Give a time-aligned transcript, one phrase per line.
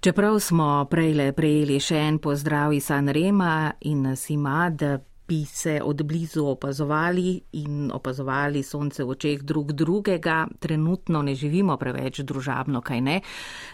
[0.00, 4.92] Čeprav smo prejle prejeli še en pozdrav iz Sanrema in Sima, da
[5.28, 11.76] bi se od blizu opazovali in opazovali sonce v očeh drug drugega, trenutno ne živimo
[11.76, 13.16] preveč družabno, kaj ne.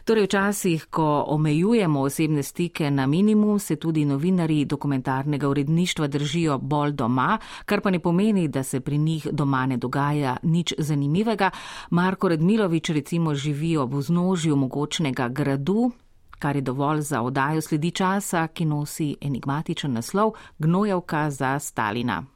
[0.05, 6.93] Torej včasih, ko omejujemo osebne stike na minimum, se tudi novinari dokumentarnega uredništva držijo bolj
[6.93, 11.51] doma, kar pa ne pomeni, da se pri njih doma ne dogaja nič zanimivega.
[11.91, 15.93] Marko Redmilovič recimo živi ob vznožju mogočnega gradu,
[16.39, 22.34] kar je dovolj za odajo sledi časa, ki nosi enigmatičen naslov Gnojevka za Stalina.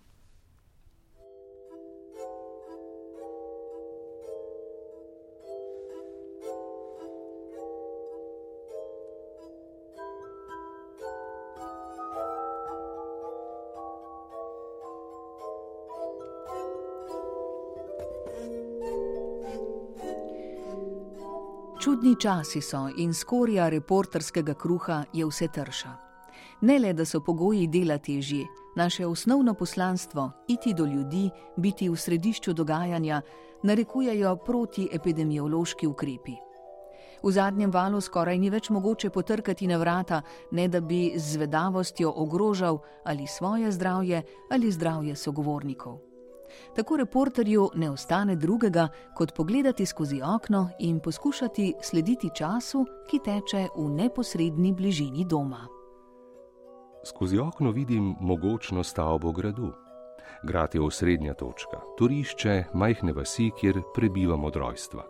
[21.88, 25.92] Čudni časi so in skorja reporterskega kruha je vse trša.
[26.60, 28.44] Ne le, da so pogoji dela težji,
[28.76, 33.22] naše osnovno poslanstvo, iti do ljudi, biti v središču dogajanja,
[33.62, 36.34] narekujejo protiepidemiološki ukrepi.
[37.22, 40.20] V zadnjem valu skoraj ni več mogoče potrkati na vrata,
[40.50, 46.07] ne da bi z zvedavostjo ogrožal ali svoje zdravje ali zdravje sogovornikov.
[46.76, 53.68] Tako reporterju ne ostane drugega, kot pogledati skozi okno in poskušati slediti času, ki teče
[53.76, 55.66] v neposrednji bližini doma.
[57.04, 59.72] Skozi okno vidim mogočno stavbo gradu.
[60.42, 65.04] Grad je osrednja točka, turišče, majhne vasi, kjer prebivamo od rojstva.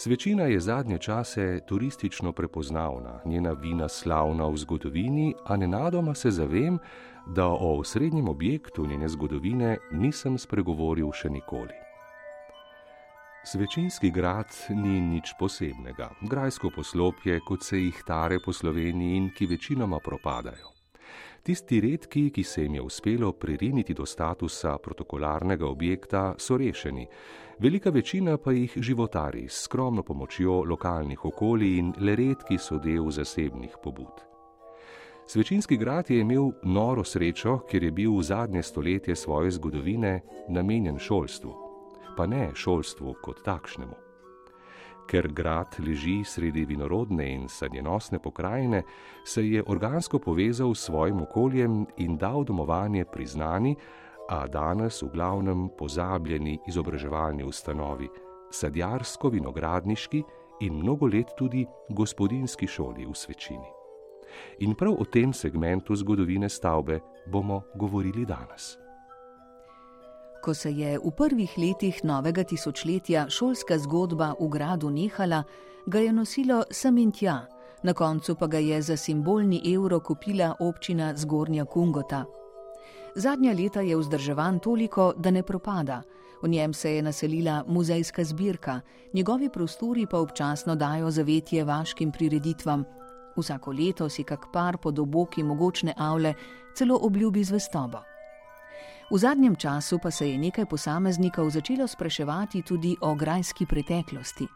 [0.00, 6.78] Svečina je zadnje čase turistično prepoznavna, njena vina slavna v zgodovini, a nenadoma se zavem,
[7.28, 11.76] da o osrednjem objektu njene zgodovine nisem spregovoril še nikoli.
[13.44, 19.46] Svečinski grad ni nič posebnega, grajsko poslopje, kot se jih tare po Sloveniji in ki
[19.46, 20.72] večinoma propadajo.
[21.42, 27.06] Tisti redki, ki se jim je uspelo pririniti do statusa protokolarnega objekta, so rešeni,
[27.58, 33.10] velika večina pa jih životari s skromno pomočjo lokalnih okolij in le redki so del
[33.10, 34.27] zasebnih pobud.
[35.30, 40.96] Svečinski grad je imel noro srečo, ker je bil v zadnje stoletje svoje zgodovine namenjen
[40.98, 41.52] šolstvu,
[42.16, 43.92] pa ne šolstvu kot takšnemu.
[45.04, 48.82] Ker grad leži sredi vinorodne in sadjenosne pokrajine,
[49.24, 53.76] se je organsko povezal s svojim okoljem in dal domovanje priznani,
[54.28, 58.08] a danes v glavnem pozabljeni izobraževalni ustanovi,
[58.50, 60.22] sadjarsko-vinogradniški
[60.60, 63.77] in mnogo let tudi gospodinski šoli v svečini.
[64.58, 68.76] In prav o tem segmentu zgodovine stavbe bomo govorili danes.
[70.42, 75.42] Ko se je v prvih letih novega tisočletja šolska zgodba v gradu nehala,
[75.86, 77.46] ga je nosilo sem in tja,
[77.82, 82.24] na koncu pa ga je za simbolni evro kupila občina Zgornja Kungota.
[83.14, 86.02] Zadnja leta je vzdrževan toliko, da ne propada.
[86.42, 88.80] V njem se je naselila muzejska zbirka,
[89.12, 92.84] njegovi prostori pa občasno dajo zavetje vaškim prireditvam,
[93.38, 96.34] Vsako leto si kak par pod oboki mogočne avle
[96.74, 98.02] celo obljubi zvestobo.
[99.10, 104.46] V zadnjem času pa se je nekaj posameznikov začelo spraševati tudi o grajski preteklosti.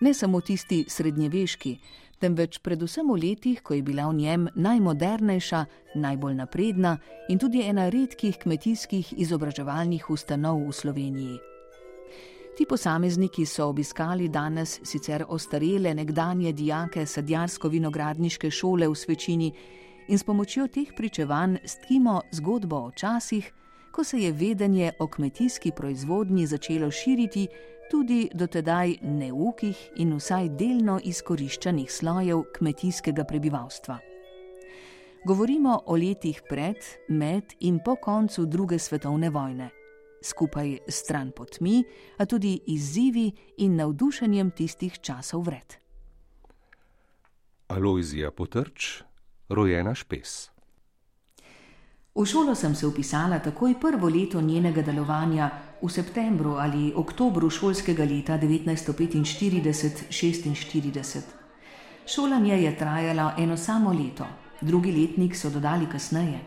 [0.00, 1.78] Ne samo tisti srednjeveški,
[2.20, 5.64] temveč predvsem v letih, ko je bila v njem najmodernejša,
[5.94, 11.47] najbolj napredna in tudi ena redkih kmetijskih izobraževalnih ustanov v Sloveniji.
[12.58, 19.52] Ti posamezniki so obiskali danes sicer ostarele nekdanje dijake sadjarsko-vinogradniške šole v Svečini
[20.08, 23.52] in s pomočjo teh pričevanj stkimo zgodbo o časih,
[23.92, 27.46] ko se je vedenje o kmetijski proizvodnji začelo širiti
[27.90, 33.98] tudi do tedaj neukih in vsaj delno izkoriščanih slojev kmetijskega prebivalstva.
[35.24, 36.76] Govorimo o letih pred,
[37.08, 39.77] med in po koncu druge svetovne vojne
[40.22, 41.84] skupaj s stran potmi,
[42.16, 45.74] a tudi izzivi in navdušenjem tistih časov vred.
[47.68, 49.02] Alojzija Potrč,
[49.48, 50.50] rojena Špes.
[52.14, 55.50] V šolo sem se upisala takoj prvo leto njenega delovanja,
[55.82, 61.20] v septembru ali oktobru šolskega leta 1945-46.
[62.06, 64.26] Šolanje je trajalo eno samo leto,
[64.60, 66.40] drugi letnik so dodali kasneje.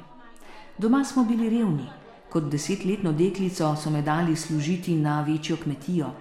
[0.78, 1.88] Doma smo bili revni,
[2.32, 6.12] Kot desetletno deklico so me dali služiti na večjo kmetijo.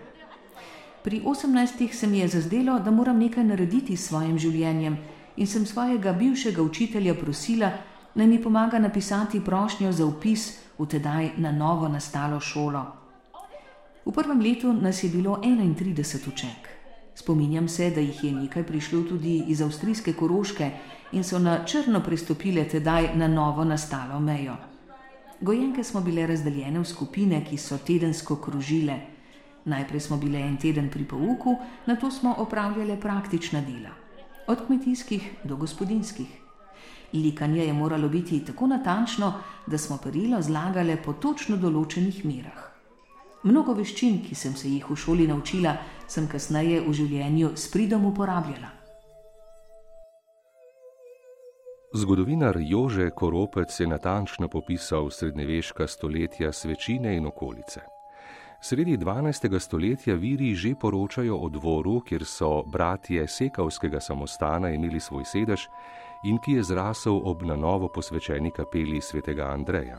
[1.05, 4.97] Pri osemnajstih se mi je zazdelo, da moram nekaj narediti s svojim življenjem
[5.37, 7.71] in sem svojega bivšega učitelja prosila,
[8.15, 12.83] naj mi pomaga napisati prošnjo za upis v tedaj na novo nastalo šolo.
[14.05, 16.69] V prvem letu nas je bilo 31 učenk.
[17.15, 20.71] Spominjam se, da jih je nekaj prišlo tudi iz avstrijske koroške
[21.13, 24.57] in so na črno pristopile tedaj na novo nastalo mejo.
[25.41, 28.97] Gojenke smo bile razdeljene v skupine, ki so tedensko krožile.
[29.65, 31.55] Najprej smo bile en teden pri pouku,
[31.87, 33.91] na to smo opravljale praktična dela,
[34.47, 36.29] od kmetijskih do gospodinskih.
[37.13, 39.33] Likanje je moralo biti tako natančno,
[39.67, 42.67] da smo perilo zlagale po točno določenih merah.
[43.43, 45.73] Mnogo veščin, ki sem se jih v šoli naučila,
[46.07, 48.80] sem kasneje v življenju s pridom uporabljala.
[51.95, 57.81] Zgodovinar Jože Koropec je natančno popisal srednjeveška stoletja svečine in okolice.
[58.63, 59.59] Sredi 12.
[59.59, 65.67] stoletja viri že poročajo o dvoru, kjer so bratje Sekavskega samostana imeli svoj sedež
[66.25, 69.99] in ki je zrasel ob na novo posvečeni kapeli svetega Andreja.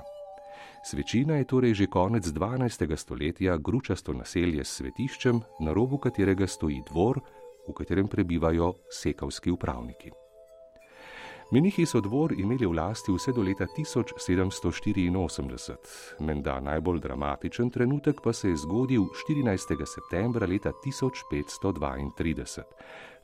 [0.83, 2.95] Svečina je torej že konec 12.
[2.95, 7.19] stoletja gručasto naselje s svetiščem, na robu katerega stoji dvor,
[7.67, 10.20] v katerem prebivajo sekavski upravniki.
[11.51, 18.31] Menihi so dvor imeli v lasti vse do leta 1784, menda najbolj dramatičen trenutek pa
[18.33, 19.85] se je zgodil 14.
[19.85, 22.63] septembra leta 1532.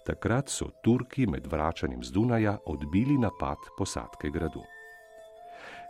[0.03, 4.63] Takrat so Turki med vračanjem z Dunaja odbili napad posadke gradu.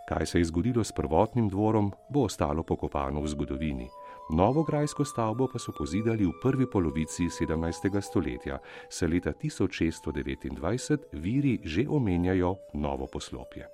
[0.09, 3.89] Kaj se je zgodilo s prvotnim dvorom, bo ostalo pokopano v zgodovini.
[4.29, 8.01] Novo grajsko stavbo pa so pozidali v prvi polovici 17.
[8.01, 8.59] stoletja,
[8.89, 13.67] se leta 1629 viri že omenjajo novo poslopje.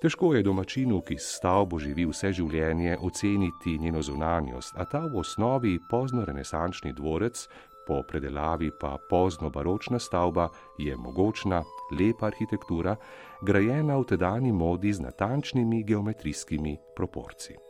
[0.00, 5.20] Težko je domačinu, ki s stavbo živi vse življenje, oceniti njeno zunanjost, a ta v
[5.20, 7.48] osnovi pozno-renesančni dvorec
[7.86, 10.48] po predelavi pa pozno baročna stavba
[10.78, 11.62] je mogočna,
[11.92, 12.96] lepa arhitektura,
[13.42, 17.65] grajena v tedajni modi z natančnimi geometrijskimi proporci.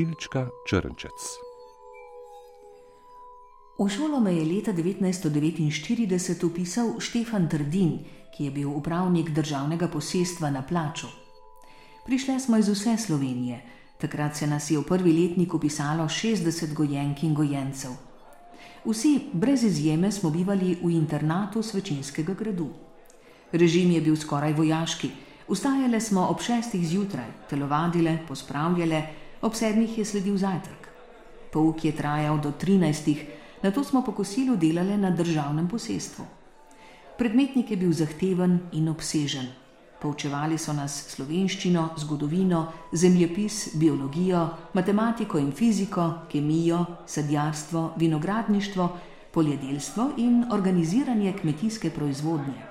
[0.00, 1.20] Tilčka Črnčec.
[3.76, 8.00] V šolo me je leta 1949 upisal Štefan Trdin,
[8.32, 11.04] ki je bil upravnik državnega posestva na plaču.
[12.08, 13.60] Prišle smo iz vse Slovenije,
[14.00, 17.92] Takrat se nas je v prvi letnik upisalo 60 gojenk in gojencev.
[18.88, 22.72] Vsi, brez izjeme, smo bivali v internatu svečinskega gradu.
[23.52, 25.10] Režim je bil skoraj vojaški.
[25.44, 30.88] Vstajale smo ob šestih zjutraj, telovadile, pospravljale, ob sedmih je sledil zajtrk.
[31.52, 33.26] Pouk je trajal do trinajstih,
[33.62, 36.24] na to smo po kosilu delali na državnem posestvu.
[37.18, 39.48] Predmetnik je bil zahteven in obsežen.
[40.00, 48.88] Poučevali so nas slovenščino, zgodovino, zemljepis, biologijo, matematiko in fiziko, kemijo, sadjarstvo, vinogradništvo,
[49.30, 52.64] poljedelstvo in organiziranje kmetijske proizvodnje.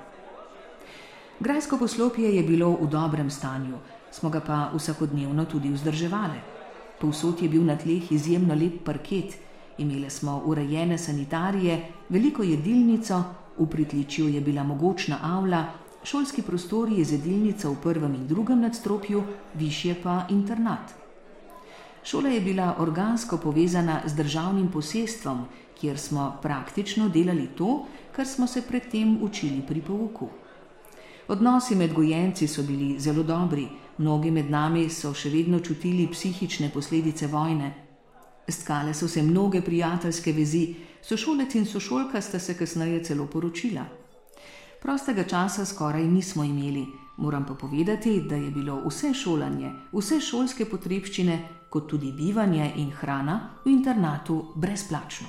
[1.39, 3.77] Grajsko poslopje je bilo v dobrem stanju,
[4.12, 6.58] smo ga pa vsakodnevno tudi vzdrževali.
[7.01, 9.38] Povsod je bil na tleh izjemno lep parket,
[9.78, 13.24] imeli smo urejene sanitarije, veliko jedilnico,
[13.57, 15.66] v pritličju je bila mogočna avla,
[16.04, 19.24] šolski prostori je zedilnica v prvem in drugem nadstropju,
[19.54, 20.94] više pa internat.
[22.04, 25.45] Šola je bila organsko povezana z državnim posestvom,
[25.80, 27.86] kjer smo praktično delali to,
[28.16, 30.30] kar smo se predtem učili pri pouku.
[31.28, 33.68] Odnosi med gojenci so bili zelo dobri,
[34.00, 37.74] mnogi med nami so še vedno čutili psihične posledice vojne.
[38.50, 43.85] Stkale so se mnoge prijateljske vezi, sošolec in sošolka sta se kasneje celo poročila.
[44.81, 46.85] Prostega časa skoraj nismo imeli,
[47.18, 52.92] moram pa povedati, da je bilo vse šolanje, vse šolske potrebščine, kot tudi bivanje in
[52.92, 55.28] hrana v internatu brezplačno.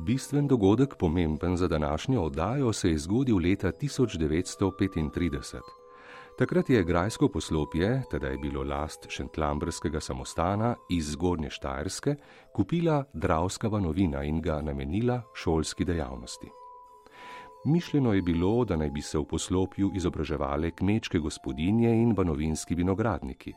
[0.00, 5.79] Bistven dogodek, pomemben za današnjo oddajo, se je zgodil leta 1935.
[6.40, 12.14] Takrat je grajsko poslopje, teda je bilo last Šentlambrskega samostana iz Zgornje Štajerske,
[12.52, 16.48] kupila Dravska vanovina in ga namenila šolski dejavnosti.
[17.64, 23.52] Mišljeno je bilo, da naj bi se v poslopju izobraževale kmečke gospodinje in banovinski vinogradniki.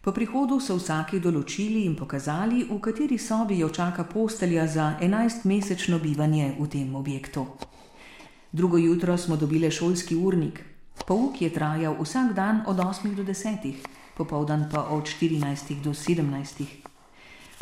[0.01, 5.99] Po prihodu so vsaki določili in pokazali, v kateri sobi jo čaka postelja za enajstmesečno
[5.99, 7.45] bivanje v tem objektu.
[8.51, 10.63] Drugo jutro smo dobili šolski urnik.
[11.05, 13.73] Pouk je trajal vsak dan od 8 do 10,
[14.17, 16.65] popoldan pa od 14 do 17.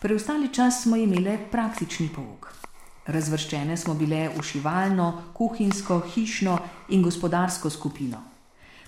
[0.02, 2.52] Preostali čas smo imeli praktični pouk.
[3.10, 6.58] Razvrščene smo bile v šivalno, kuhinjsko, hišno
[6.94, 8.20] in gospodarsko skupino.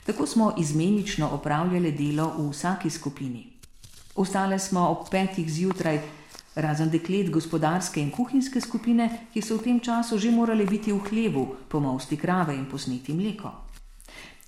[0.06, 3.48] Tako smo izmenično opravljali delo v vsaki skupini.
[4.16, 6.00] Ostale smo ob petih zjutraj,
[6.56, 11.01] razen deklet gospodarske in kuhinjske skupine, ki so v tem času že morali biti v
[11.10, 13.51] hlevu, pomausti krave in posneti mleko.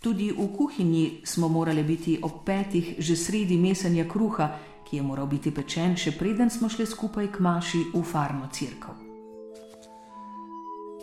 [0.01, 5.27] Tudi v kuhinji smo morali biti ob petih že sredi mesanja kruha, ki je moral
[5.31, 8.98] biti pečen, še preden smo šli skupaj k maši v farmo crkv.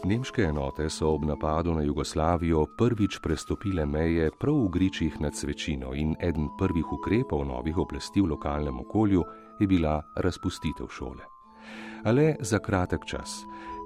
[0.05, 5.95] Nemške enote so ob napadu na Jugoslavijo prvič prestopile meje prav v gričih nad svečino
[5.97, 9.25] in eden prvih ukrepov novih oblasti v lokalnem okolju
[9.59, 11.25] je bila razpustitev šole.
[12.05, 13.41] Ale za kratek čas,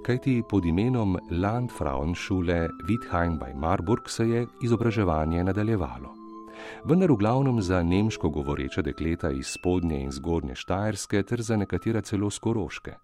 [0.05, 6.22] kajti pod imenom Landfrauenschule Witheim bei Marburg se je izobraževanje nadaljevalo.
[6.85, 12.01] Vendar v glavnem za nemško govoreče dekleta iz spodnje in zgornje Štajerske ter za nekatera
[12.01, 12.95] celo skoroške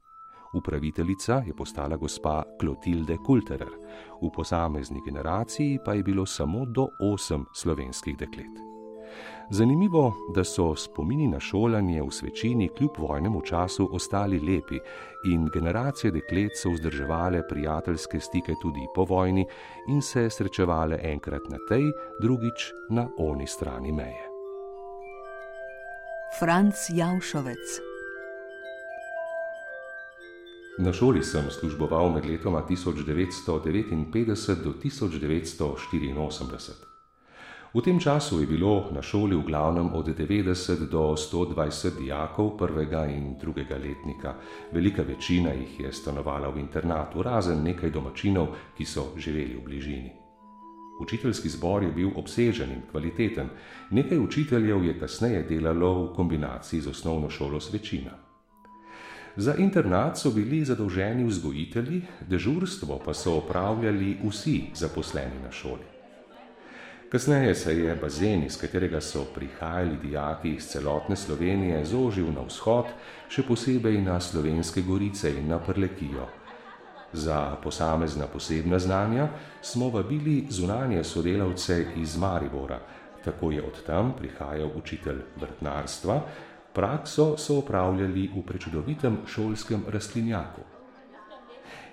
[0.54, 3.72] upraviteljica je postala gospa Klotilde Kulterer,
[4.22, 8.67] v posamezni generaciji pa je bilo samo do osem slovenskih deklet.
[9.50, 14.78] Zanimivo, da so spomini na šolanje v svečini kljub vojnemu času ostali lepi
[15.24, 19.46] in generacije deklet so vzdrževale prijateljske stike tudi po vojni
[19.88, 24.28] in se srečevale enkrat na tej, drugič na oni strani meje.
[26.38, 27.88] Franz Jaušovec
[30.78, 36.87] Na šoli sem služboval med letoma 1959 do 1984.
[37.74, 43.04] V tem času je bilo na šoli v glavnem od 90 do 120 dijakov prvega
[43.06, 44.34] in drugega letnika.
[44.72, 50.12] Velika večina jih je stanovala v internatu, razen nekaj domačinov, ki so živeli v bližini.
[51.00, 53.52] Učiteljski zbor je bil obsežen in kvaliteten,
[53.90, 58.16] nekaj učiteljev je kasneje delalo v kombinaciji z osnovno šolo svečina.
[59.36, 65.97] Za internat so bili zadolženi vzgojitelji, dežurstvo pa so opravljali vsi zaposleni na šoli.
[67.08, 72.90] Kasneje se je bazen, iz katerega so prihajali dijaki iz celotne Slovenije, zožil na vzhod,
[73.32, 76.26] še posebej na slovenske gorice in na prlekijo.
[77.12, 79.28] Za posamezna posebna znanja
[79.62, 82.78] smo vabili zunanje sodelavce iz Maribora,
[83.24, 86.20] tako je od tam prihajal učitelj vrtnarstva,
[86.78, 90.62] Prakso so opravljali v prečudovitem šolskem rastlinjaku.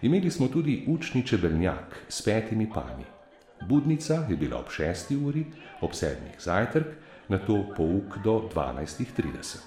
[0.02, 3.15] Imeli smo tudi učni čebelnjak s petimi pani.
[3.62, 5.46] Budnica je bila ob šesti uri,
[5.82, 6.88] ob sedmih zajtrk,
[7.30, 9.58] na to pouk do 12.30.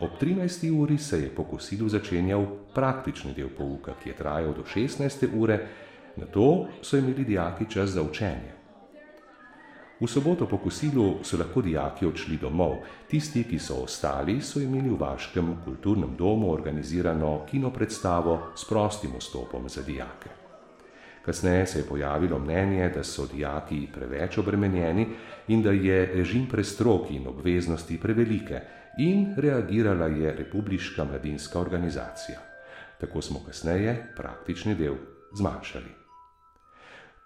[0.00, 0.70] Ob 13.
[0.80, 5.28] uri se je po kosilu začenjal praktični del pouka, ki je trajal do 16.
[5.34, 5.58] ure,
[6.16, 8.52] na to so imeli dijaki čas za učenje.
[10.00, 14.90] V soboto po kosilu so lahko dijaki odšli domov, tisti, ki so ostali, so imeli
[14.92, 20.45] v vaškem kulturnem domu organizirano kino predstavo s prostim vstopom za dijake.
[21.26, 25.06] Kasneje se je pojavilo mnenje, da so dijaki preveč obremenjeni
[25.48, 28.60] in da je režim prestrog in obveznosti prevelike,
[28.98, 32.38] in reagirala je Republiška mladinska organizacija.
[33.00, 34.94] Tako smo kasneje praktični del
[35.36, 35.92] zmanjšali.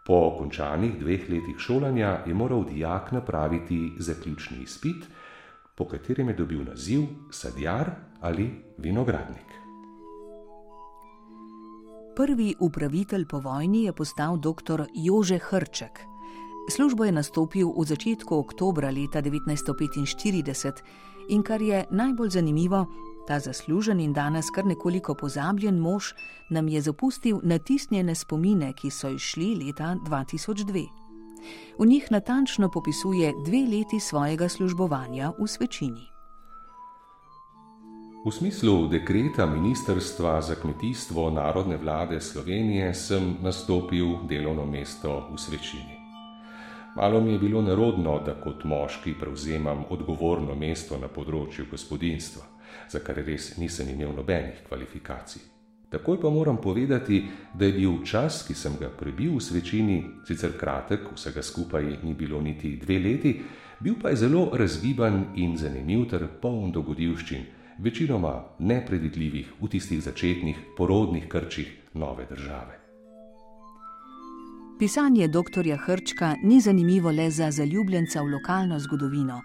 [0.07, 5.05] Po končanih dveh letih šolanja je moral dijak napraviti zaključni izpit,
[5.75, 7.91] po katerem je dobil naziv sadjar
[8.21, 9.50] ali vinogradnik.
[12.21, 14.85] Prvi upravitelj po vojni je postal dr.
[14.95, 16.01] Jože Hrček.
[16.69, 20.85] Službo je nastopil v začetku oktobra leta 1945
[21.33, 22.87] in kar je najbolj zanimivo,
[23.27, 26.13] Ta zaslužen in danes kar nekoliko pozabljen mož
[26.51, 30.89] nam je zapustil natisnjene spomine, ki so išli leta 2002.
[31.79, 36.20] V njih natančno popisuje dve leti svojega službovanja v svečini.
[38.21, 45.97] V smislu dekreta Ministrstva za kmetijstvo Narodne vlade Slovenije sem nastopil delovno mesto v svečini.
[46.97, 52.43] Malo mi je bilo nerodno, da kot moški prevzemam odgovorno mesto na področju gospodinstva,
[52.93, 55.41] za kar res nisem imel nobenih kvalifikacij.
[55.89, 57.23] Takoj pa moram povedati,
[57.55, 59.97] da je bil čas, ki sem ga prebil v svečini,
[60.29, 63.33] sicer kratek, vsega skupaj ni bilo niti dve leti,
[63.81, 70.57] bil pa je zelo razgiban in zanimiv ter poln dogodivščin, večinoma nepredvidljivih v tistih začetnih
[70.77, 72.79] porodnih krčih nove države.
[74.79, 75.77] Pisanje dr.
[75.85, 79.41] Hrčka ni zanimivo le za zaljubljenca v lokalno zgodovino,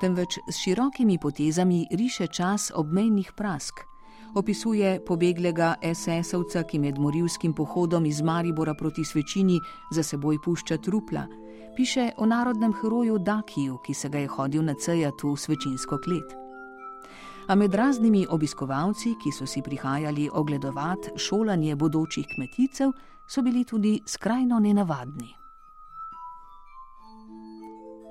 [0.00, 3.90] temveč s širokimi potezami riše čas obmejnih prask
[4.34, 11.26] opisuje pobeglega SS-ovca, ki med morilskim pohodom iz Maribora proti svečini za seboj pušča trupla.
[11.76, 16.49] Piše o narodnem heroju Dakiju, ki se ga je hodil na cejatu v svečinsko klet.
[17.50, 22.92] A med raznimi obiskovalci, ki so si prihajali ogledovati šolanje bodočih kmeticev,
[23.26, 25.34] so bili tudi skrajno nenavadni.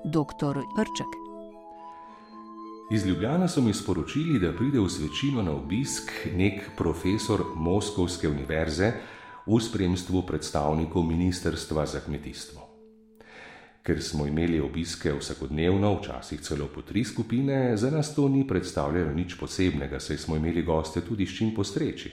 [0.04, 1.16] Doktor Prček.
[2.92, 8.92] Iz Ljubljana so mi sporočili, da pride v svečino na obisk nek profesor Moskovske univerze
[9.46, 12.69] v spremstvu predstavnikov Ministrstva za kmetijstvo.
[13.82, 19.14] Ker smo imeli obiske vsakodnevno, včasih celo po tri skupine, za nas to ni predstavljalo
[19.14, 22.12] nič posebnega, saj smo imeli goste tudi s čim postreči.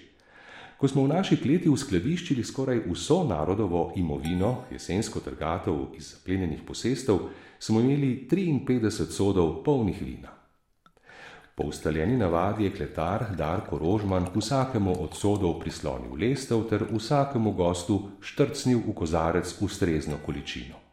[0.78, 7.20] Ko smo v naši kleti uskladiščili skoraj vso narodovo imovino, jesensko trgatev iz zaplenjenih posestev,
[7.60, 10.38] smo imeli 53 sodov polnih vina.
[11.56, 18.02] Po ustaljeni navadi je kletar Darko Rožman vsakemu od sodov prislonil lestev ter vsakemu gostu
[18.22, 20.87] štrcnil v kozarec ustrezno količino.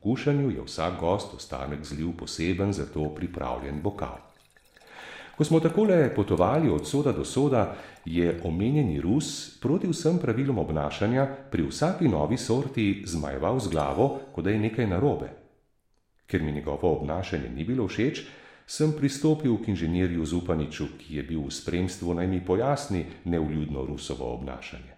[0.00, 4.16] Po pokušanju je vsak gost ostanek zlil poseben za to pripravljen bokal.
[5.36, 11.26] Ko smo takole potovali od soda do soda, je omenjeni Rus proti vsem pravilom obnašanja
[11.50, 15.28] pri vsaki novi sorti zmajeval z glavo, kot da je nekaj narobe.
[16.26, 18.24] Ker mi njegovo obnašanje ni bilo všeč,
[18.66, 24.32] sem pristopil k inženirju Zupaniču, ki je bil v spremstvu naj mi pojasni neuljudno Rusovo
[24.34, 24.89] obnašanje.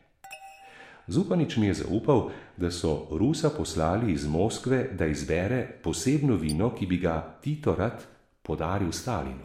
[1.13, 6.87] Zupanič mi je zaupal, da so Rusa poslali iz Moskve, da izbere posebno vino, ki
[6.87, 8.05] bi ga Tito rad
[8.43, 9.45] podaril Stalinu.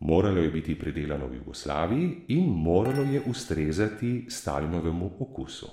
[0.00, 5.66] Moralo je biti predelano v Jugoslaviji in moralo je ustrezati Stalinovemu okusu.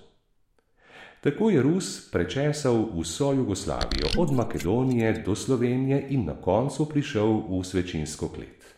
[1.21, 7.63] Tako je Rus prečesal vso Jugoslavijo, od Makedonije do Slovenije in na koncu prišel v
[7.63, 8.75] svečinsko klet.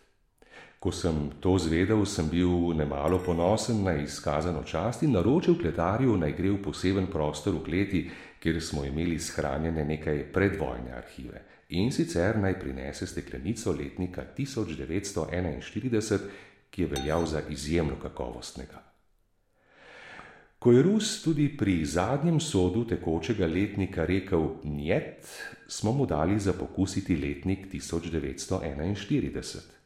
[0.78, 6.32] Ko sem to zvedel, sem bil nemalo ponosen na izkazano čast in naročil kletarju naj
[6.38, 11.42] gre v poseben prostor v kleti, kjer smo imeli shranjene nekaj predvojne arhive.
[11.74, 16.18] In sicer naj prinese steklenico letnika 1941,
[16.70, 18.82] ki je veljal za izjemno kakovostnega.
[20.58, 25.26] Ko je Rus tudi pri zadnjem sodu tekočega letnika rekel njet,
[25.66, 29.77] smo mu dali za pokusiti letnik 1941.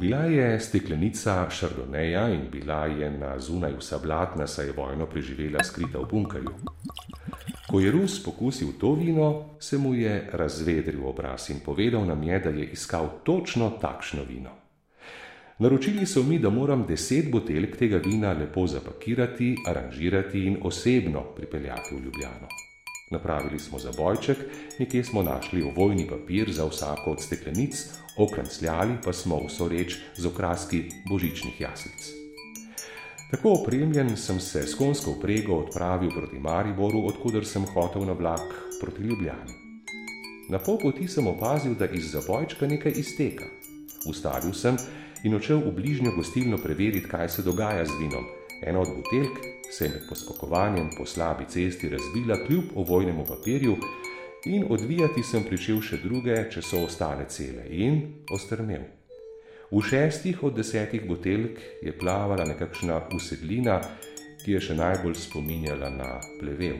[0.00, 5.62] Bila je steklenica šardoneja in bila je na zunaj vsa blatna, saj je vojno preživela
[5.64, 6.54] skrita v bunkerju.
[7.70, 12.38] Ko je Rus pokusil to vino, se mu je razvedril obraz in povedal nam je,
[12.38, 14.50] da je iskal točno takšno vino.
[15.58, 21.94] Naročili so mi, da moram deset buteljk tega vina lepo zapakirati, aranžirati in osebno pripeljati
[21.94, 22.48] v Ljubljano.
[23.14, 24.38] Napravili smo zabojček,
[24.78, 27.86] nekje smo našli ovojni papir za vsako od steklenic,
[28.18, 32.10] okrancljali pa smo vso reč z okraski božičnih jaslic.
[33.30, 38.54] Tako opremljen sem se s konsko vprego odpravil proti Mariboru, odkuder sem hotel na vlak
[38.80, 39.54] proti Ljubljani.
[40.50, 43.44] Na pol poti sem opazil, da iz zabojčka nekaj izteka.
[44.10, 44.76] Ustavil sem
[45.24, 48.26] in odšel v bližnjo gostilno preveriti, kaj se dogaja z vinom.
[48.62, 53.76] Ena od buteljk se je med poskakovanjem po slabi cesti razbila kljub ovojnemu papirju
[54.46, 58.84] in odvijati sem pričel še druge, če so ostale cele in ostrmel.
[59.72, 63.80] V šestih od desetih buteljk je plavala nekakšna usedlina,
[64.44, 66.78] ki je še najbolj spominjala na plevel.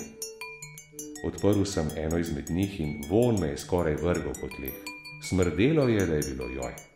[1.27, 4.77] Odprl sem eno izmed njih in von me je skoraj vrgel po tleh.
[5.25, 6.94] Smrdelo je, da je bilo joj.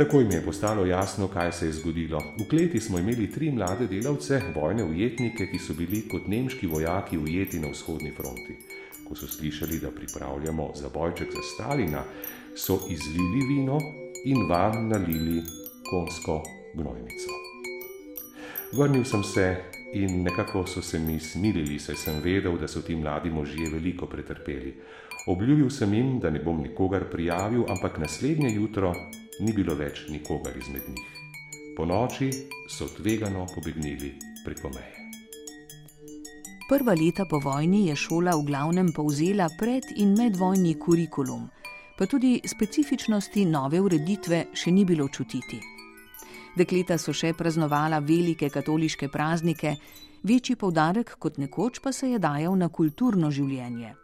[0.00, 2.18] Takoj mi je postalo jasno, kaj se je zgodilo.
[2.38, 7.18] V kleti smo imeli tri mlade delavce, vojne ujetnike, ki so bili kot nemški vojaki
[7.18, 8.56] ujeti na vzhodni fronti.
[9.08, 12.04] Ko so slišali, da pripravljamo zabojček za Stalina,
[12.56, 13.76] so izlili vino
[14.24, 15.42] in vam nalili
[15.90, 16.42] konsko
[16.74, 17.36] gnojnico.
[18.72, 19.56] Vrnil sem se
[19.92, 24.06] in nekako so se mi smilili, saj sem vedel, da so ti mladi možje veliko
[24.06, 24.78] pretrpeli.
[25.26, 28.94] Obljubil sem jim, da ne bom nikogar prijavil, ampak naslednje jutro
[29.40, 31.20] ni bilo več nikogar izmed njih.
[31.76, 32.30] Po noči
[32.68, 35.00] so tvegano pobegnili preko meje.
[36.70, 41.48] Prva leta po vojni je šola v glavnem povzela pred in medvojni kurikulum,
[41.98, 45.58] pa tudi specifičnosti nove ureditve še ni bilo čutiti.
[46.56, 49.74] Dekleta so še praznovala velike katoliške praznike,
[50.22, 53.94] večji poudarek kot nekoč pa se je dajal na kulturno življenje.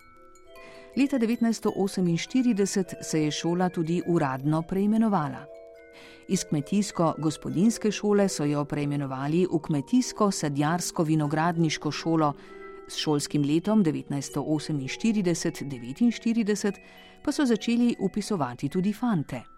[0.97, 5.47] Leta 1948 se je šola tudi uradno preimenovala.
[6.29, 12.33] Iz kmetijsko-gospodinske šole so jo preimenovali v kmetijsko-sadjarsko-vinogradniško šolo,
[12.89, 16.73] s šolskim letom 1948-1949
[17.25, 19.56] pa so začeli upisovati tudi fante.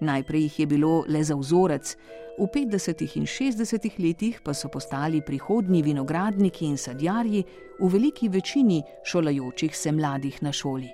[0.00, 1.96] Najprej jih je bilo le za vzorec,
[2.38, 3.16] v 50.
[3.16, 3.98] in 60.
[3.98, 7.44] letih pa so postali prihodnji vinogradniki in sadjarji
[7.78, 10.88] v veliki večini šolajočih se mladih na šoli.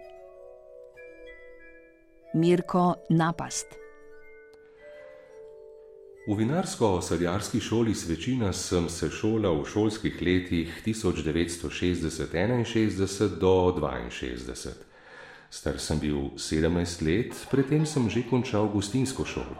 [2.34, 3.66] Mirko Napast.
[6.28, 14.89] V vinarsko-sadjarski šoli Svečina sem se šolal v šolskih letih 1960-61 do 62.
[15.50, 19.58] Star sem bil 17 let, predtem sem že končal gostinsko šolo.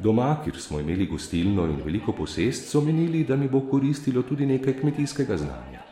[0.00, 4.46] Doma, kjer smo imeli gostilno in veliko posest, so menili, da mi bo koristilo tudi
[4.46, 5.84] nekaj kmetijskega znanja.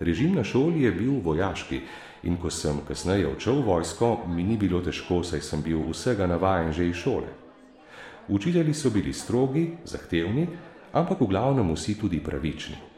[0.00, 1.80] Režim na šoli je bil vojaški
[2.22, 6.26] in ko sem kasneje odšel v vojsko, mi ni bilo težko, saj sem bil vsega
[6.26, 7.28] navajen že iz šole.
[8.28, 10.46] Učitelji so bili strogi, zahtevni,
[10.92, 12.93] ampak v glavnem vsi tudi pravični.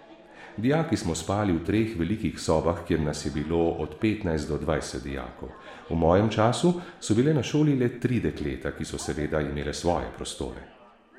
[0.57, 5.03] Dijaki smo spali v treh velikih sobah, kjer nas je bilo od 15 do 20
[5.03, 5.49] dijakov.
[5.91, 10.09] V mojem času so bile na šoli le tri dekleta, ki so seveda imele svoje
[10.17, 10.65] prostore.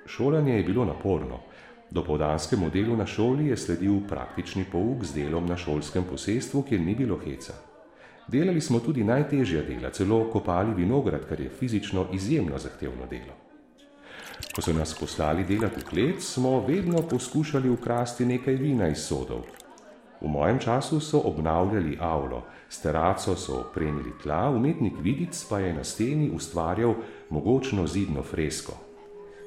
[0.05, 1.39] Šolanje je bilo naporno.
[1.91, 6.81] Do povdanskemu delu na šoli je sledil praktični pouk z delom na šolskem posestvu, kjer
[6.81, 7.53] ni bilo heca.
[8.27, 13.46] Delali smo tudi najtežja dela, celo kopali vinograd, kar je fizično izjemno zahtevno delo.
[14.55, 19.45] Ko so nas poslali delati v klet, smo vedno poskušali ukrasti nekaj vina iz sodov.
[20.21, 25.73] V mojem času so obnavljali avlo, s teraco so opremili tla, umetnik vidic pa je
[25.73, 26.95] na steni ustvarjal
[27.29, 28.73] mogočno zidno fresko.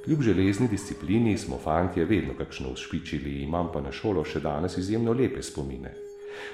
[0.05, 5.13] Kljub železni disciplini smo fantje vedno kakšno ušpičili, imam pa na šolo še danes izjemno
[5.13, 6.10] lepe spomine.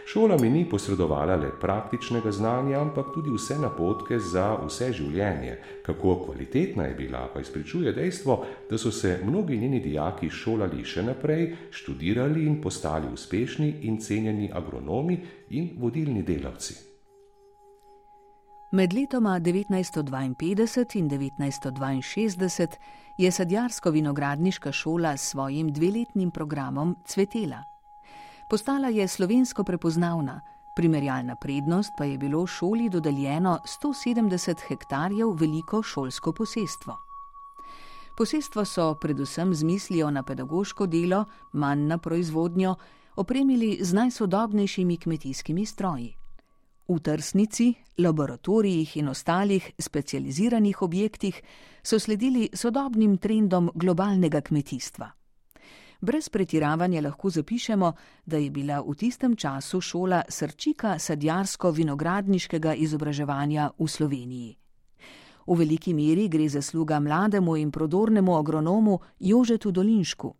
[0.06, 5.58] Šola mi ni posredovala le praktičnega znanja, ampak tudi vse napotke za vse življenje.
[5.86, 11.02] Kako kvalitetna je bila, pa izpričuje dejstvo, da so se mnogi njeni dijaki šolali še
[11.02, 16.74] naprej, študirali in postali uspešni in cenjeni agronomi in vodilni delavci.
[18.72, 20.24] Med letoma 1952
[20.96, 22.76] in 1962
[23.16, 27.75] je sadjarsko-vinogradniška šola s svojim dveletnim programom cvetela
[28.50, 30.40] postala je slovensko prepoznavna,
[30.76, 36.96] primerjalna prednost pa je bilo šoli dodeljeno 170 hektarjev veliko šolsko posestvo.
[38.16, 42.74] Posestvo so predvsem z mislijo na pedagoško delo, manj na proizvodnjo,
[43.16, 46.14] opremili z najsodobnejšimi kmetijskimi stroji.
[46.88, 51.42] V trsnici, laboratorijih in ostalih specializiranih objektih
[51.82, 55.15] so sledili sodobnim trendom globalnega kmetijstva
[56.06, 57.92] brez pretiravanja lahko zapišemo,
[58.26, 64.56] da je bila v tistem času šola srčika sadjarsko-vinogradniškega izobraževanja v Sloveniji.
[65.46, 70.34] V veliki meri gre za sluga mlademu in prodornemu agronomu Jožetu Dolinšku.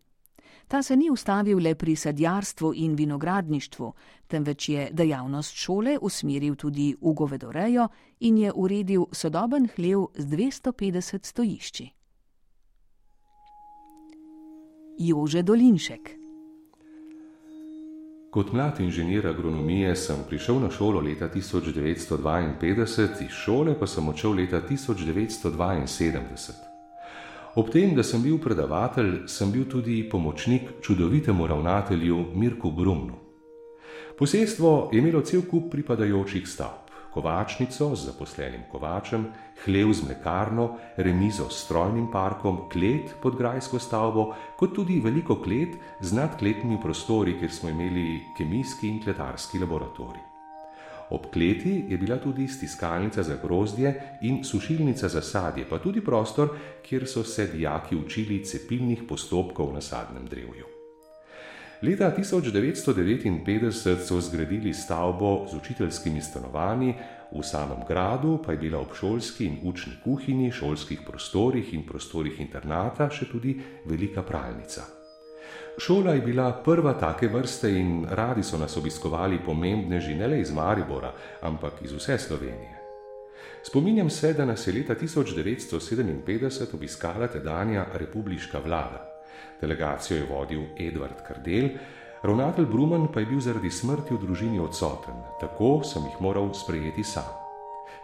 [0.67, 3.93] Ta se ni ustavil le pri sadjarstvu in vinogradništvu,
[4.27, 7.87] temveč je dejavnost šole usmeril tudi v govedorejo
[8.19, 11.96] in je uredil sodoben hlev z 250 stojišči.
[14.97, 16.17] Jože Dolinšek.
[18.33, 24.31] Kot mlad inženir agronomije sem prišel na šolo leta 1952, iz šole pa sem odšel
[24.31, 26.51] leta 1972.
[27.55, 33.13] Ob tem, da sem bil predavatelj, sem bil tudi pomočnik čudovitemu ravnatelju Mirku Brumnu.
[34.17, 36.86] Posestvo je imelo cel kup pripadajočih stavb
[37.17, 39.25] kovačnico z zaposlenim kovačem,
[39.65, 44.27] hlev z mlekarno, remizo s strojnim parkom, klet pod grajsko stavbo,
[44.59, 50.21] kot tudi veliko klet z nadkletnimi prostori, kjer smo imeli kemijski in kletarski laboratorij.
[51.09, 56.53] Ob kleti je bila tudi stiskalnica za grozdje in sušilnica za sadje, pa tudi prostor,
[56.83, 60.76] kjer so se dijaki učili cepilnih postopkov na sadnem drevju.
[61.81, 66.95] Leta 1959 so zgradili stavbo z učiteljskimi stanovanji,
[67.31, 72.39] v samem gradu pa je bila ob šolski in učni kuhinji, šolskih prostorih in prostorih
[72.41, 74.81] internata še tudi velika pralnica.
[75.77, 80.51] Šola je bila prva take vrste in radi so nas obiskovali pomembneži ne le iz
[80.51, 82.73] Maribora, ampak iz vse Slovenije.
[83.63, 89.06] Spominjam se, da nas je leta 1957 obiskala tedanja republiška vlada.
[89.61, 91.69] Delegacijo je vodil Edvard Kardel,
[92.23, 97.03] Ravnatelj Bruman pa je bil zaradi smrti v družini odsoten, tako sem jih moral sprejeti
[97.05, 97.27] sam.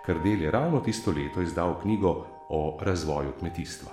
[0.06, 2.14] Krdel je ravno tisto leto izdal knjigo
[2.50, 3.92] o razvoju kmetijstva.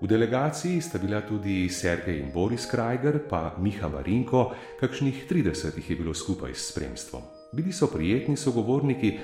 [0.00, 5.90] V delegaciji sta bila tudi Sergej in Boris Krajger, pa Miha Marinko, kakšnih 30 jih
[5.90, 7.22] je bilo skupaj s spremstvom.
[7.52, 9.18] Bili so prijetni sogovorniki,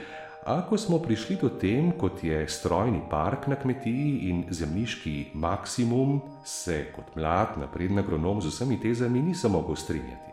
[0.47, 6.21] A ko smo prišli do tem, kot je strojni park na kmetiji in zemljiški maksimum,
[6.45, 10.31] se kot mlad, napreden agronom z vsemi tezami nisem mogel strinjati.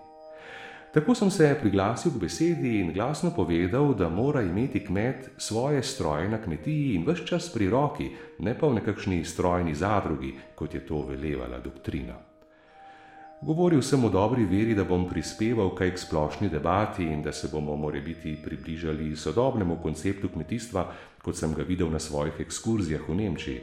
[0.94, 6.30] Tako sem se priglasil k besedi in glasno povedal, da mora imeti kmet svoje stroje
[6.30, 8.08] na kmetiji in vse čas pri roki,
[8.40, 12.27] ne pa v nekakšni strojni zadrugi, kot je to velevala doktrina.
[13.42, 17.48] Govoril sem o dobri veri, da bom prispeval kaj k splošni debati in da se
[17.52, 20.88] bomo more biti približali sodobnemu konceptu kmetijstva,
[21.22, 23.62] kot sem ga videl na svojih ekskurzijah v Nemčiji.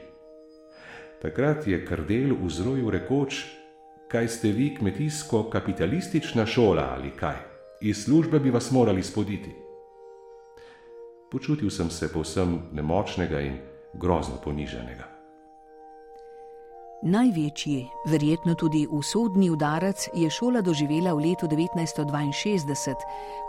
[1.22, 3.44] Takrat je kardel vzrojil rekoč,
[4.08, 7.36] kaj ste vi kmetijsko-kapitalistična šola ali kaj,
[7.80, 9.50] iz službe bi vas morali spoditi.
[11.30, 13.58] Počutil sem se povsem nemočnega in
[13.94, 15.13] grozno poniženega.
[17.04, 22.94] Največji, verjetno tudi usodni udarec je šola doživela v letu 1962,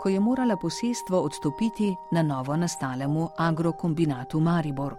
[0.02, 4.96] ko je morala posestvo odstopiti na novo nastalemu agrokombinatu Maribor.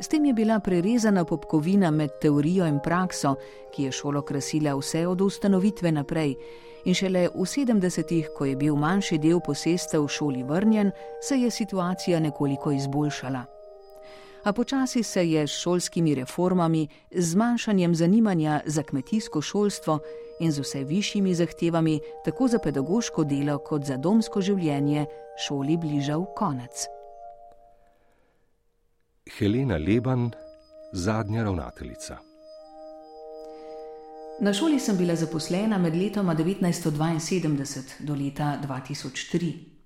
[0.00, 3.34] S tem je bila prerezana popkovina med teorijo in prakso,
[3.74, 6.34] ki je šolo krasila vse od ustanovitve naprej,
[6.84, 11.50] in šele v 70-ih, ko je bil manjši del posestev v šoli vrnjen, se je
[11.50, 13.57] situacija nekoliko izboljšala
[14.44, 19.98] a počasi se je s šolskimi reformami, zmanjšanjem zanimanja za kmetijsko šolstvo
[20.40, 25.06] in z vse višjimi zahtevami, tako za pedagoško delo kot za domsko življenje,
[25.46, 26.86] šoli bližal konec.
[29.38, 30.30] Helena Leban,
[30.92, 32.18] zadnja ravnateljica.
[34.40, 39.77] Na šoli sem bila zaposlena med letoma 1972 do leta 2003.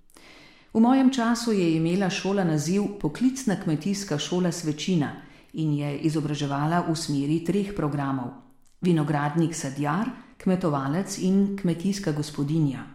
[0.73, 5.11] V mojem času je imela šola naziv Poklicna kmetijska šola Svečina
[5.53, 8.31] in je izobraževala v smeri treh programov:
[8.81, 12.87] vinogradnik sadjar, kmetovalec in kmetijska gospodinja.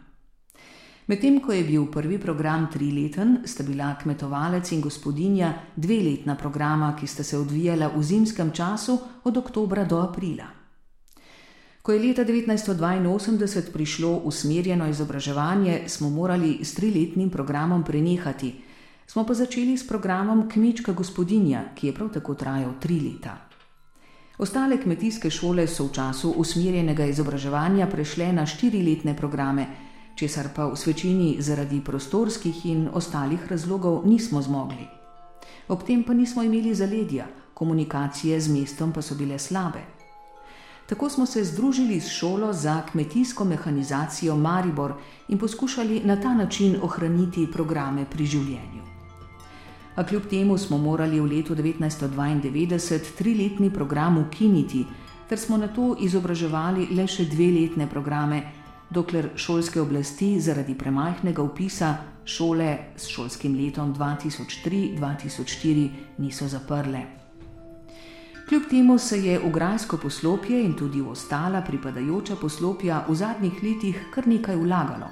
[1.06, 7.06] Medtem ko je bil prvi program trileten, sta bila kmetovalec in gospodinja dveletna programa, ki
[7.06, 10.57] sta se odvijala v zimskem času od oktobra do aprila.
[11.88, 18.54] Ko je leta 1982 prišlo usmerjeno izobraževanje, smo morali s triletnim programom prenehati.
[19.06, 23.38] Smo pa začeli s programom Kmečka gospodinja, ki je prav tako trajal tri leta.
[24.38, 29.66] Ostale kmetijske šole so v času usmerjenega izobraževanja prešle na štiriletne programe,
[30.14, 34.84] česar pa v svečini zaradi prostorskih in ostalih razlogov nismo zmogli.
[35.68, 39.97] Ob tem pa nismo imeli zaledja, komunikacije z mestom pa so bile slabe.
[40.88, 44.92] Tako smo se združili s šolo za kmetijsko mehanizacijo Maribor
[45.28, 48.82] in poskušali na ta način ohraniti programe pri življenju.
[49.94, 54.86] A kljub temu smo morali v letu 1992 triletni program ukiniti,
[55.28, 58.42] ter smo na to izobraževali le še dveletne programe,
[58.90, 67.27] dokler šolske oblasti zaradi premajhnega upisa šole s šolskim letom 2003-2004 niso zaprle.
[68.48, 73.58] Kljub temu se je v grajsko poslopje in tudi v ostala pripadajoča poslopja v zadnjih
[73.62, 75.10] letih kar nekaj vlagalo.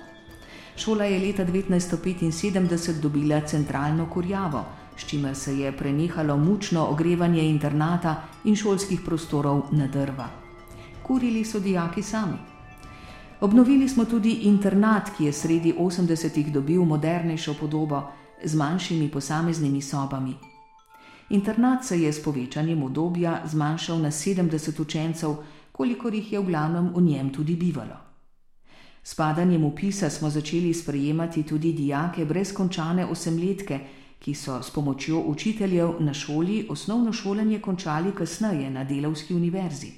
[0.76, 4.64] Šola je leta 1975 dobila centralno kurjavo,
[4.96, 10.28] s čimer se je prenehalo mučno ogrevanje internata in šolskih prostorov na drva.
[11.02, 12.38] Kurili so dijaki sami.
[13.40, 18.02] Obnovili smo tudi internat, ki je sredi 80-ih dobil modernejšo podobo
[18.44, 20.55] z manjšimi posameznimi sobami.
[21.28, 25.36] Internat se je s povečanjem obdobja zmanjšal na 70 učencev,
[25.72, 27.96] kolikor jih je v glavnem v njem tudi bivalo.
[29.02, 33.80] S padanjem upisa smo začeli sprejemati tudi dijake brez končane osemletke,
[34.18, 39.92] ki so s pomočjo učiteljev na šoli osnovno šolanje končali kasneje na Delovski univerzi.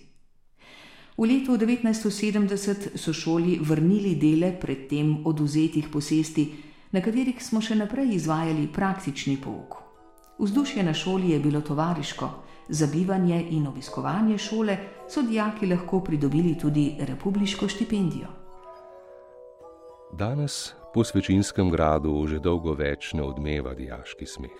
[1.16, 6.52] V letu 1970 so šoli vrnili dele predtem oduzetih posesti,
[6.92, 9.87] na katerih smo še naprej izvajali praktični pouk.
[10.38, 12.30] Vzdušje na šoli je bilo tovariško,
[12.68, 14.76] za bivanje in obiskovanje šole
[15.08, 18.28] so dijaki lahko pridobili tudi republiško štipendijo.
[20.12, 24.50] Danes po svečinskem gradu že dolgo več ne odmeva dijaški smeh.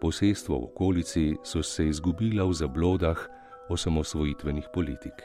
[0.00, 3.26] Posestvo v okolici so se izgubila v zablodah
[3.68, 5.22] osamosvojitvenih politik.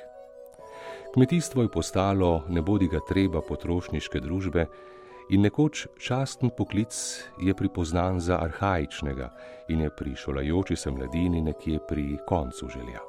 [1.13, 4.65] Kmetijstvo je postalo ne bodi ga treba potrošniške družbe,
[5.29, 9.29] in nekoč časten poklic je pripoznan za arhajičnega
[9.69, 12.99] in je pri šolajoči se mladini nekje pri koncu želja.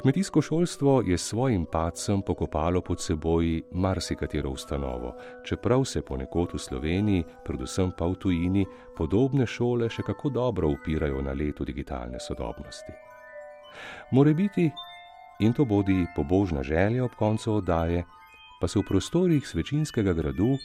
[0.00, 7.24] Kmetijsko šolstvo je svojim pacem pokopalo pod seboj marsikatero ustanovo, čeprav se ponekod v Sloveniji,
[7.44, 12.92] predvsem pa v tujini, podobne šole še kako dobro upirajo na leto digitalne sodobnosti.
[14.10, 14.70] More biti,
[15.40, 18.04] in to bodi pobožna želja ob koncu oddaje,
[18.60, 20.58] pa se v prostorih svečinskega gradu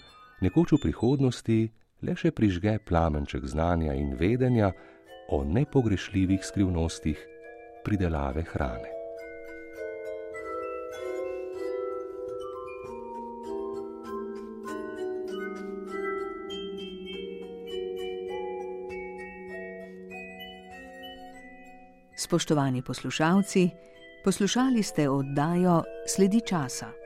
[0.44, 1.60] nekoč v prihodnosti
[2.04, 4.74] le še prižge plamenček znanja in vedenja
[5.32, 7.18] o nepogrešljivih skrivnostih
[7.88, 8.92] pridelave hrane.
[22.16, 23.70] Spoštovani poslušalci,
[24.26, 27.05] poslušali ste oddajo Sledi časa.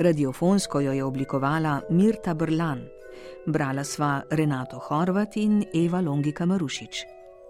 [0.00, 2.86] Radiofonsko jo je oblikovala Mirta Brlan,
[3.46, 7.04] brala sva Renato Horvat in Eva Longika Marušič.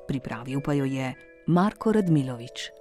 [0.09, 1.15] Pripravil pa jo je
[1.47, 2.80] Marko Radmilovič.